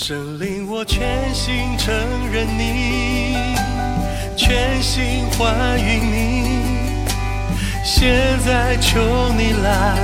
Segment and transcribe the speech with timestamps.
[0.00, 1.92] 神灵，我全心承
[2.30, 3.36] 认你，
[4.36, 6.44] 全心欢迎你。
[7.84, 9.00] 现在求
[9.36, 9.98] 你来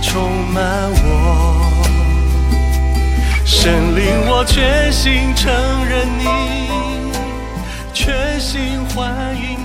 [0.00, 1.60] 充满我。
[3.44, 5.52] 神灵，我全心承
[5.84, 6.24] 认你，
[7.92, 9.63] 全心欢迎。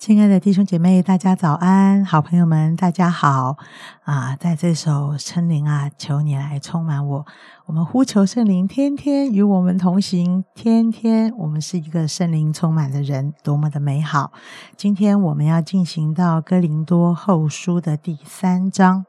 [0.00, 2.02] 亲爱的弟兄姐妹，大家早安！
[2.06, 3.58] 好朋友们，大家好
[4.04, 4.34] 啊！
[4.34, 7.26] 在这首圣灵啊，求你来充满我。
[7.66, 14.32] 我们呼求圣灵，天天与我们同行，天天我们是一个圣灵充满的人，多么的美好！
[14.74, 19.04] 今天我们要进行到哥林多后书的第三章，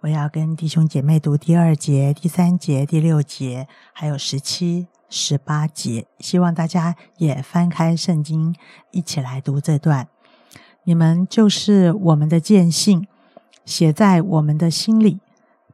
[0.00, 6.06] 我要跟弟兄姐妹读第二节、第三节、第六节，还有十七、十八节。
[6.18, 8.54] 希望大家也翻开圣经，
[8.90, 10.08] 一起来读这段。
[10.90, 13.06] 你们就是我们的见信，
[13.64, 15.20] 写在我们的心里，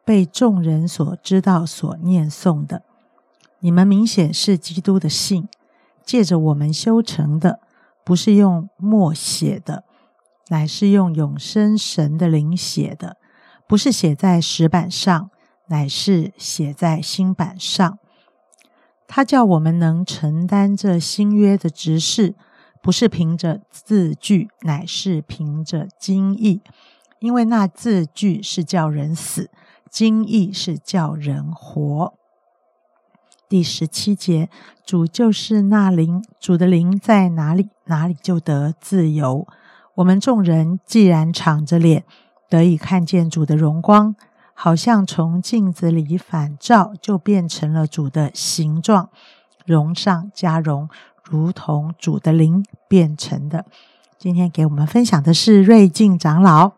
[0.05, 2.83] 被众人所知道、所念诵的。
[3.61, 5.49] 你们明显是基督的信，
[6.05, 7.61] 借着我们修成的，
[8.05, 9.85] 不是用墨写的，
[10.49, 13.17] 乃是用永生神的灵写的；
[13.67, 15.31] 不是写在石板上，
[15.69, 17.99] 乃是写在新板上。
[19.09, 22.35] 他叫我们能承担这新约的执事。
[22.87, 26.61] 不是凭着字句，乃是凭着经意。
[27.19, 29.51] 因为那字句是叫人死，
[29.91, 32.15] 经意是叫人活。
[33.49, 34.49] 第十七节，
[34.85, 39.49] 主就是那灵，主的灵在哪里，哪里就得自由。
[39.97, 42.05] 我们众人既然敞着脸，
[42.49, 44.15] 得以看见主的荣光，
[44.55, 49.11] 好像从镜子里反照，就变成了主的形状，
[49.65, 50.89] 荣上加荣。
[51.29, 53.65] 如同主的灵变成的。
[54.19, 56.73] 今天给我们分享的是瑞静长老。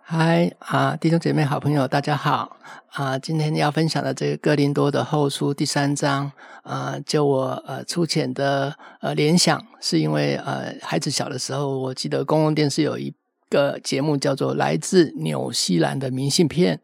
[0.00, 2.56] 嗨啊，弟兄姐妹、好朋友，大家好
[2.90, 3.18] 啊！
[3.18, 6.30] 今天要分享的这个哥林多的后书第三章
[6.62, 13.14] 啊，就我呃粗浅的呃联想，是因为呃孩子小的时候，我记得公共电视有一。
[13.52, 16.74] 个节目叫做《来自纽西兰的明信片》，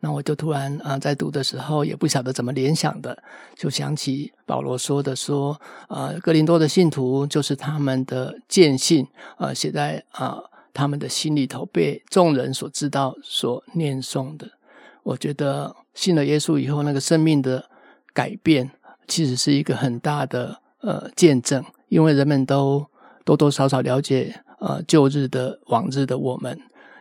[0.00, 3.16] 那我就突然啊，在读的时候也不晓得怎么联想的，
[3.54, 9.06] 就想起保罗说的说，呃，哥林多的信徒就是他们的见信，
[9.38, 10.42] 呃，写在啊
[10.74, 14.50] 他们的心里头，被众人所知道、所念诵的。
[15.04, 17.70] 我觉得信了耶稣以后，那个生命的
[18.12, 18.72] 改变，
[19.06, 22.84] 其实是一个很大的呃见证，因为人们都
[23.24, 24.42] 多多少少了解。
[24.66, 26.58] 呃，旧日的往日的我们，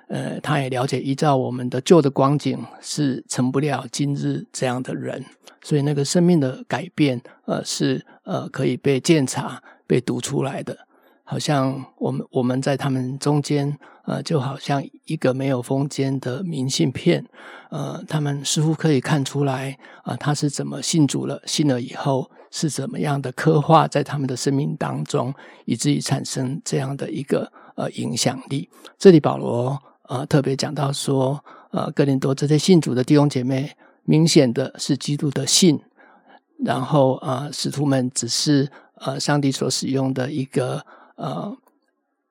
[0.07, 5.25] 呃，他也了解，依照我们的旧的光景，是成不了今日这样的人。
[5.63, 10.77] 所以，那个生命的改变，呃，是呃可以被鉴察、被读出来的。
[11.23, 17.25] 好像我们我们在他们中间，呃，就好像一个没有封间的明信片，
[17.71, 22.29] 呃，他们似乎可以看出来，啊，他是怎么信主了，信了以后。
[22.57, 25.33] 是怎么样的刻画在他们的生命当中，
[25.65, 28.69] 以至于产生这样的一个呃影响力？
[28.97, 35.81] 这里保罗呃特别讲到说，呃，哥林多这些信主的弟兄姐妹，明显的是基督的信，
[36.63, 38.71] 然后呃，使徒们只是
[39.01, 40.81] 呃上帝所使用的一个
[41.15, 41.57] 呃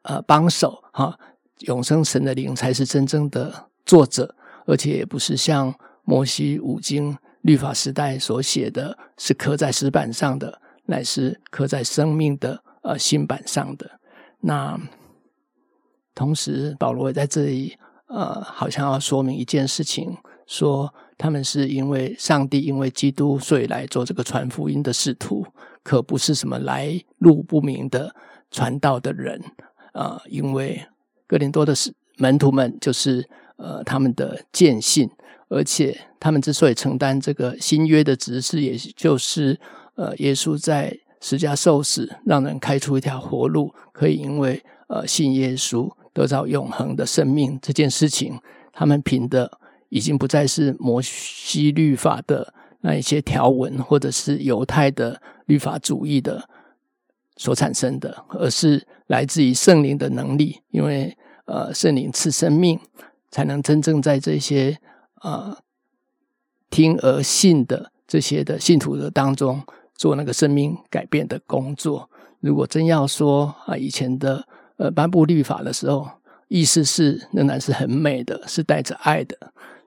[0.04, 1.18] 呃帮手哈，
[1.66, 4.34] 永生神的灵才是真正的作者，
[4.64, 5.74] 而且也不是像
[6.04, 7.14] 摩西五经。
[7.44, 14.00] 律法时代所写的是刻在石板上的，乃是刻在生命的呃新板上的。
[14.40, 14.80] 那
[16.14, 20.16] 同时，保罗也在这里呃，好像要说明一件事情，
[20.46, 25.46] 说他们是因为上帝，因为基督，所以来做这个传福音的使徒，
[25.82, 28.16] 可不是什么来路不明的
[28.50, 29.42] 传道的人
[29.92, 30.22] 啊。
[30.30, 30.86] 因为
[31.26, 35.10] 哥林多的是门徒们，就是呃他们的见信。
[35.54, 39.56] 而且他们之所以承担这个新约的职事，也就是
[39.94, 48.36] 呃，耶稣在十架受死，让人开出一条活路，可以因为呃信耶稣得到永恒的生命这件事情，
[48.72, 49.48] 他们凭的
[49.90, 56.48] 已经不再是摩西律法的那一些条文，或者是犹太的律法主义的
[57.36, 62.80] 所产生的，而是来自于圣灵的能力，因为呃圣灵赐生命，
[63.30, 64.76] 才能真正在这些。
[65.24, 65.56] 啊，
[66.68, 69.62] 听而信的这些的信徒的当中，
[69.94, 72.10] 做那个生命改变的工作。
[72.40, 76.06] 如果真要说啊，以前的呃颁布律法的时候，
[76.48, 79.34] 意思是仍然是很美的，是带着爱的。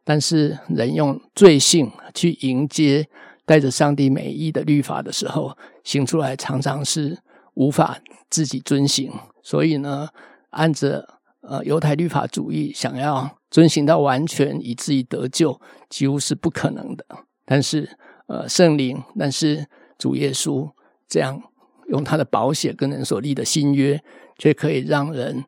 [0.03, 3.07] 但是人用罪性去迎接
[3.45, 7.19] 带着上帝美意的律法的时候，行出来常常是
[7.53, 9.13] 无法自己遵行。
[9.43, 10.09] 所以呢，
[10.49, 11.15] 按着。
[11.41, 15.59] 呃，犹太律法主义想要遵行到完全以至于得救，
[15.89, 17.05] 几乎是不可能的。
[17.45, 17.97] 但是
[18.27, 19.67] 呃圣灵，但是
[19.97, 20.69] 主耶稣
[21.07, 21.41] 这样
[21.87, 24.03] 用他的宝血跟人所立的新约，
[24.37, 25.45] 却可以让人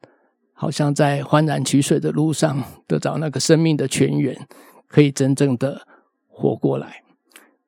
[0.53, 4.47] 好像在欢然取水的路上得到那个生命的泉源，
[4.87, 5.85] 可以真正的
[6.27, 7.03] 活过来。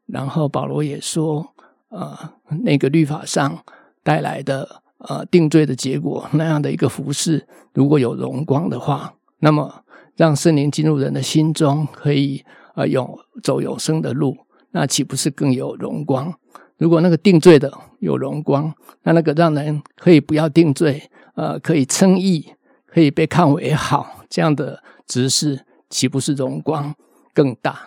[0.05, 1.53] 然后保罗也说，
[1.89, 2.17] 呃，
[2.63, 3.63] 那个律法上
[4.03, 9.83] 带来的呃定罪的结果，那样的一个服饰，如果有荣光的话，那么
[10.21, 12.45] 让圣灵进入人的心中，可以
[12.75, 14.37] 呃永走永生的路，
[14.69, 16.31] 那岂不是更有荣光？
[16.77, 18.71] 如果那个定罪的有荣光，
[19.01, 22.53] 那那个让人可以不要定罪，呃，可以称义，
[22.85, 26.93] 可以被看为好这样的执事，岂不是荣光
[27.33, 27.79] 更大？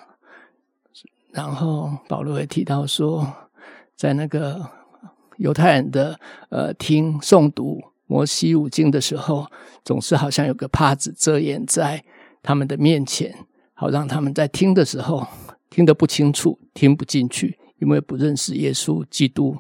[1.31, 3.33] 然后保罗也提到说，
[3.95, 4.61] 在那个
[5.37, 9.47] 犹太人的呃听诵读摩西五经的时候，
[9.85, 12.05] 总是好像有个帕子遮掩在
[12.45, 13.35] 他们的面前，
[13.73, 15.27] 好让他们在听的时候
[15.71, 19.57] 听得不清楚，听不进去，因为不认识耶稣基督。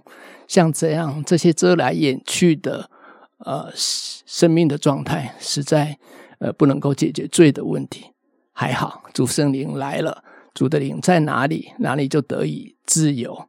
[0.46, 2.90] 像这样这些遮来掩去的
[3.38, 5.98] 呃生命的状态，实在
[6.38, 8.12] 呃不能够解决罪的问题。
[8.52, 10.22] 还好主圣灵来了。
[10.52, 13.48] 主的灵在哪里，哪里就得以自由。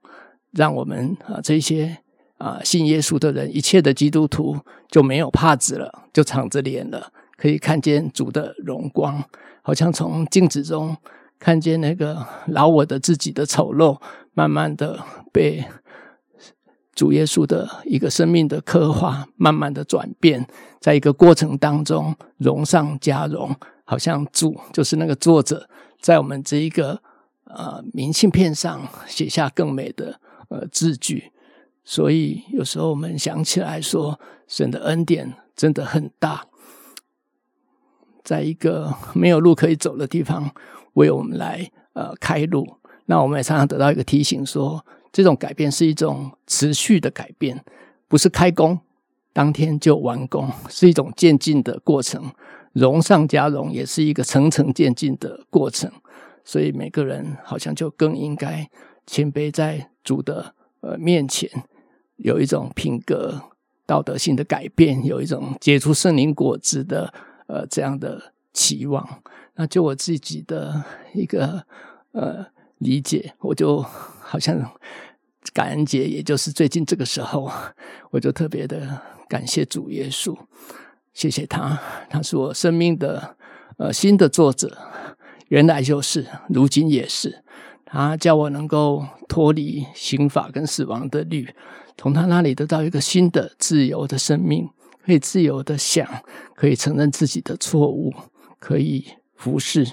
[0.51, 1.99] 让我们啊这些
[2.39, 4.57] 啊信耶稣的人，一切的基督徒
[4.89, 9.23] 就没有帕子了，就敞着脸了，可以看见主的荣光，
[9.61, 10.95] 好像从镜子中
[11.37, 13.99] 看见那个老我的自己的丑陋，
[14.33, 14.99] 慢慢的
[15.31, 15.65] 被
[16.93, 20.47] 主耶稣的一个生命的刻画，慢慢的转变，
[20.79, 23.53] 在一个过程当中荣上加荣，
[23.83, 25.69] 好像主就是那个作者。
[25.99, 27.01] 在我们这一个
[27.45, 31.31] 呃明信片上写下更美的呃字句，
[31.83, 36.45] 所以有时候我们想起来说，神的恩典真的很大，
[38.25, 40.51] 在一个没有路可以走的地方
[40.95, 42.67] 为我们来呃开路。
[43.05, 44.83] 那我们也常常得到一个提醒，说
[45.13, 47.63] 这种改变是一种持续的改变，
[48.07, 48.79] 不是开工
[49.31, 52.31] 当天就完工，是一种渐进的过程。
[52.73, 55.89] 荣上加荣，也是一个层层渐进的过程，
[56.43, 58.69] 所以每个人好像就更应该
[59.07, 61.49] 谦卑在主的呃面前，
[62.17, 63.41] 有一种品格
[63.85, 67.13] 道德性的改变，有一种结出圣灵果子的
[67.47, 69.21] 呃这样的期望。
[69.55, 70.83] 那就我自己的
[71.13, 71.65] 一个
[72.11, 72.45] 呃
[72.79, 74.71] 理解，我就好像
[75.53, 77.49] 感恩节，也就是最近这个时候，
[78.11, 78.99] 我就特别的
[79.29, 80.37] 感谢主耶稣。
[81.13, 83.37] 谢谢他，他是我生命的
[83.77, 84.77] 呃新的作者，
[85.47, 87.41] 原来就是，如今也是。
[87.85, 91.55] 他叫我能够脱离刑法跟死亡的律，
[91.95, 94.69] 从他那里得到一个新的自由的生命，
[95.05, 96.07] 可以自由的想，
[96.55, 98.11] 可以承认自己的错误，
[98.57, 99.05] 可以
[99.35, 99.85] 服侍。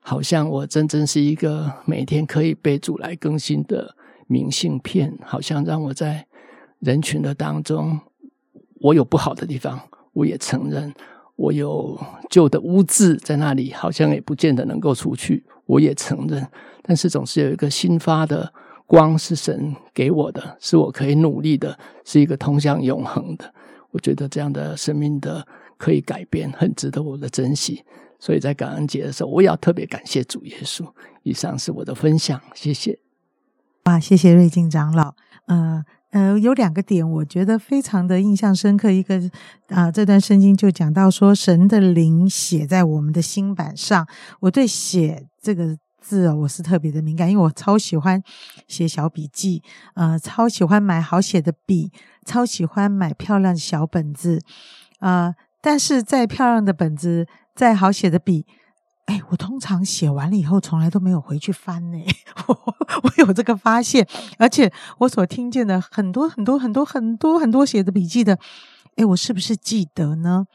[0.00, 3.96] 好像我真正是一个每天可以被主来更新的
[4.26, 6.26] 明信片，好像让我在
[6.80, 7.98] 人群的当中，
[8.80, 9.80] 我有不好的地方。
[10.12, 10.92] 我也承认，
[11.36, 15.44] 我有旧的污渍在那里，好像也不见得能够除去。
[15.64, 16.46] 我也承认，
[16.82, 18.52] 但是总是有一个新发的
[18.86, 23.54] 光，是神给我的，是我可以努力的，是一个通向永恒的。
[23.90, 25.46] 我觉得这样的生命的
[25.76, 27.84] 可以改变，很值得我的珍惜。
[28.18, 30.84] 所以在感恩节的时候，我也要特别感谢主耶稣。
[31.22, 32.98] 以上是我的分享，谢谢。
[33.84, 35.14] 啊，谢谢瑞金长老。
[35.46, 35.84] 嗯。
[36.10, 38.90] 呃，有两个点，我觉得非常的印象深刻。
[38.90, 39.30] 一个
[39.68, 44.08] 啊，这段圣经就讲到说，神的灵写在我们的心板上。
[44.40, 48.22] 我对写这个字哦我是特别的敏感，因为我超喜欢
[48.66, 49.62] 写小笔记，
[49.94, 51.92] 呃，超喜欢买好写的笔，
[52.24, 54.40] 超喜欢买漂亮的小本子，
[54.98, 58.46] 啊，但是再漂亮的本子，再好写的笔。
[59.06, 61.98] 哎，我通常写完了以后，从来都没有回去翻呢。
[62.46, 64.06] 我我有这个发现，
[64.38, 68.38] 而且我所听见的很多很多很多很多很多写的笔记的，
[68.94, 70.46] 哎，我是不是记得呢？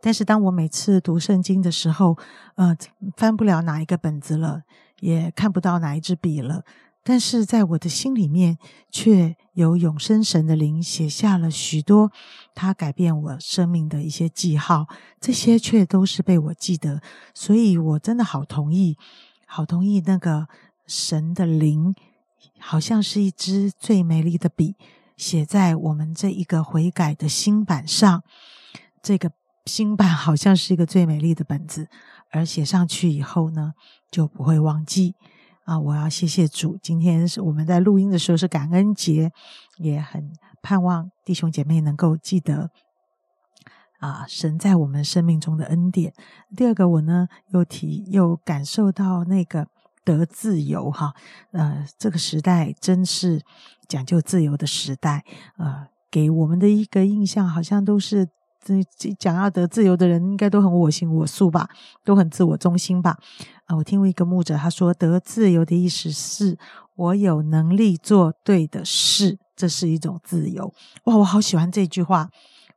[0.00, 2.16] 但是当我每次读圣经的时候，
[2.56, 2.76] 呃，
[3.16, 4.62] 翻不了哪一个本子了，
[5.00, 6.64] 也看不到哪一支笔了。
[7.02, 8.58] 但是在我的心里面，
[8.90, 12.12] 却有永生神的灵写下了许多
[12.54, 14.86] 他改变我生命的一些记号，
[15.18, 17.00] 这些却都是被我记得，
[17.32, 18.98] 所以我真的好同意，
[19.46, 20.46] 好同意那个
[20.86, 21.94] 神的灵，
[22.58, 24.76] 好像是一支最美丽的笔，
[25.16, 28.22] 写在我们这一个悔改的新版上，
[29.02, 29.32] 这个
[29.70, 31.86] 新版好像是一个最美丽的本子，
[32.32, 33.74] 而写上去以后呢，
[34.10, 35.14] 就不会忘记。
[35.64, 35.78] 啊！
[35.78, 39.30] 我要谢谢主，今天是我们在录音的时候是感恩节，
[39.78, 42.70] 也很盼望弟兄姐妹能够记得
[44.00, 46.12] 啊，神在我们生命中的恩典。
[46.56, 49.68] 第二个，我呢又提又感受到那个
[50.04, 51.14] 得自由哈。
[51.52, 53.40] 呃，这个时代真是
[53.86, 55.24] 讲究自由的时代，
[55.56, 58.28] 呃，给我们的一个印象好像都是
[59.18, 61.68] 讲要得自由的人，应该都很我行我素吧，
[62.04, 63.16] 都很自我中心吧。
[63.64, 66.58] 啊，我听过一个牧者他说，得自由的意思是
[66.94, 70.72] 我有能力做对的事，这是一种自由。
[71.04, 72.30] 哇，我好喜欢这句话。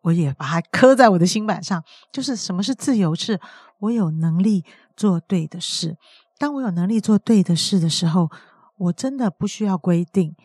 [0.04, 3.16] 我也把它刻在我的心板上，就是什么是自由？
[3.16, 3.40] 是
[3.80, 4.66] 我有能力
[4.98, 5.96] 做对的事。
[6.38, 8.30] 当我有能力做对的事的时候，
[8.76, 10.36] 我真的不需要规定，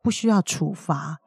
[0.00, 1.18] 不需要处罚，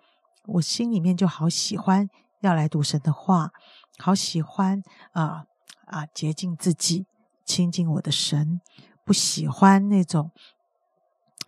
[0.45, 2.09] 我心里面就好喜欢
[2.41, 3.51] 要来读神的话，
[3.98, 4.83] 好喜欢
[5.13, 5.45] 啊
[5.86, 7.05] 啊洁净自己，
[7.45, 8.60] 亲近我的神，
[9.05, 10.31] 不喜欢那种。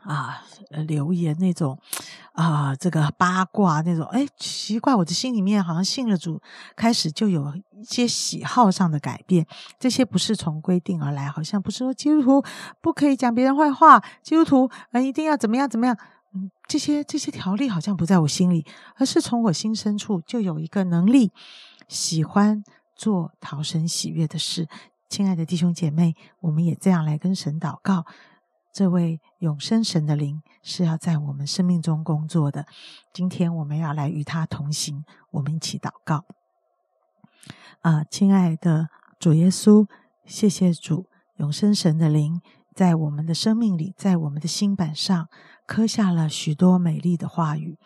[0.06, 0.44] 啊，
[0.86, 1.80] 留言那种
[2.34, 6.42] 啊，这个八卦那种，哎，奇怪，我的心里面好像信了主，
[6.76, 9.48] 开始就有一些喜好上的改变。
[9.80, 12.44] 这些不是从规定而来，好像不是说基督徒
[12.82, 15.98] 不可以讲别人坏话，基督徒啊一定要怎么样怎么样。
[16.68, 21.32] 这些这些条例好像不在我心里，而是从我心深处就有一个能力，
[21.88, 22.64] 喜欢
[22.96, 24.68] 做讨神喜悦的事。
[25.10, 28.06] 亲爱的弟兄姐妹，我们也这样来跟神祷告。
[28.72, 32.66] 这位永生神的灵是要在我们生命中工作的。
[33.14, 36.26] 今天我们要来与他同行，我们一起祷告。
[37.82, 39.86] 啊，亲爱的主耶稣，
[40.26, 42.42] 谢谢主，永生神的灵
[42.74, 45.30] 在我们的生命里，在我们的心板上
[45.66, 47.78] 刻下了许多美丽的话语。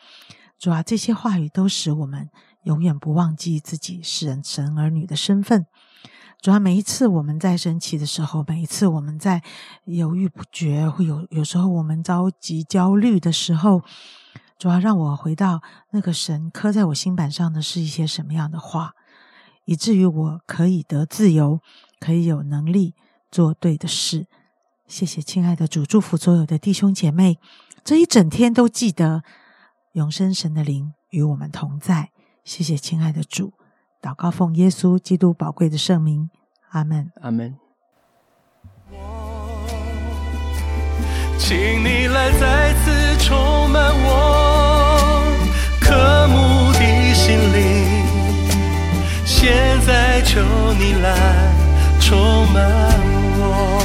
[0.60, 2.30] 主啊，这些话语都使我们
[2.64, 5.66] 永远不忘记自己是神儿女的身份。
[6.42, 9.42] 主要每一次我们在生气的时候，每一次我们在
[9.86, 13.82] 犹豫不决，会有有时候我们着急焦虑的时候，
[14.58, 18.94] 主要让我回到那个神刻在我心板上的是一些什么样的话，
[19.66, 21.60] 以至于我可以得自由，
[22.00, 22.94] 可以有能力
[23.32, 24.28] 做对的事。
[24.88, 27.40] 谢谢亲爱的主，祝福所有的弟兄姐妹，
[27.88, 29.24] 这一整天都记得
[29.94, 32.10] 永生神的灵与我们同在。
[32.44, 33.54] 谢谢亲爱的主。
[34.02, 36.30] 祷告奉耶稣基督宝贵的圣名，
[36.72, 37.10] 阿门。
[37.22, 37.56] 阿门。
[41.40, 45.24] 请你来再次充满我，
[45.80, 48.06] 渴慕的心灵。
[49.26, 50.42] 现在求
[50.74, 51.56] 你来
[52.02, 53.00] 充满
[53.40, 53.80] 我，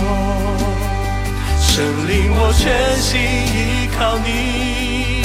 [1.61, 3.72] 神灵，我全心依
[4.02, 5.23] 靠你，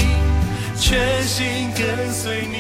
[0.79, 2.56] 全心跟随你。